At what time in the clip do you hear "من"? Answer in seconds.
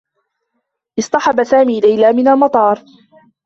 2.13-2.27